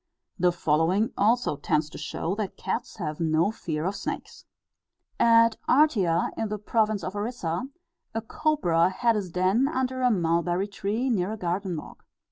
The 0.39 0.51
following 0.51 1.11
also 1.15 1.57
tends 1.57 1.87
to 1.91 1.99
show 1.99 2.33
that 2.33 2.57
cats 2.57 2.95
have 2.97 3.19
no 3.19 3.51
fear 3.51 3.85
of 3.85 3.95
snakes: 3.95 4.45
"At 5.19 5.57
Artea, 5.69 6.31
in 6.35 6.49
the 6.49 6.57
province 6.57 7.03
of 7.03 7.15
Orissa, 7.15 7.67
a 8.15 8.21
cobra 8.23 8.89
had 8.89 9.15
his 9.15 9.29
den 9.29 9.67
under 9.67 10.01
a 10.01 10.09
mulberry 10.09 10.67
tree, 10.67 11.07
near 11.11 11.33
a 11.33 11.37
garden 11.37 11.77
walk. 11.77 12.03